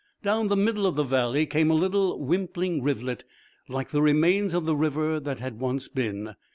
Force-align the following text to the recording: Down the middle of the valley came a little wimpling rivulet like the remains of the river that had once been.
Down 0.23 0.47
the 0.47 0.55
middle 0.57 0.87
of 0.87 0.95
the 0.95 1.03
valley 1.03 1.45
came 1.45 1.69
a 1.69 1.75
little 1.75 2.19
wimpling 2.25 2.81
rivulet 2.81 3.23
like 3.69 3.91
the 3.91 4.01
remains 4.01 4.51
of 4.51 4.65
the 4.65 4.75
river 4.75 5.19
that 5.19 5.37
had 5.37 5.59
once 5.59 5.87
been. 5.87 6.33